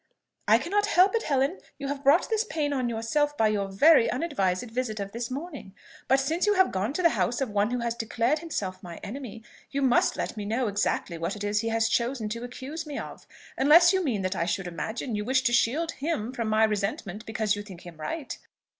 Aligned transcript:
"I 0.47 0.57
cannot 0.57 0.87
help 0.87 1.13
it, 1.13 1.21
Helen: 1.21 1.59
you 1.77 1.87
have 1.87 2.03
brought 2.03 2.27
this 2.27 2.43
pain 2.43 2.73
on 2.73 2.89
yourself 2.89 3.37
by 3.37 3.49
your 3.49 3.67
very 3.67 4.09
unadvised 4.09 4.71
visit 4.71 4.99
of 4.99 5.11
this 5.11 5.29
morning. 5.29 5.75
But 6.07 6.19
since 6.19 6.47
you 6.47 6.55
have 6.55 6.71
gone 6.71 6.91
to 6.93 7.03
the 7.03 7.09
house 7.11 7.39
of 7.39 7.51
one 7.51 7.69
who 7.69 7.81
has 7.81 7.93
declared 7.93 8.39
himself 8.39 8.81
my 8.81 8.97
enemy, 9.03 9.43
you 9.69 9.83
must 9.83 10.17
let 10.17 10.35
me 10.35 10.43
know 10.43 10.67
exactly 10.67 11.19
what 11.19 11.35
it 11.35 11.43
is 11.43 11.59
he 11.61 11.69
has 11.69 11.87
chosen 11.87 12.29
to 12.29 12.43
accuse 12.43 12.87
me 12.87 12.97
of; 12.97 13.27
unless 13.59 13.93
you 13.93 14.03
mean 14.03 14.23
that 14.23 14.35
I 14.35 14.45
should 14.45 14.65
imagine 14.65 15.13
you 15.15 15.23
wish 15.23 15.43
to 15.43 15.53
shield 15.53 15.91
him 15.91 16.33
from 16.33 16.47
my 16.47 16.63
resentment 16.63 17.27
because 17.27 17.55
you 17.55 17.61
think 17.61 17.81
him 17.81 17.97
right." 17.97 18.39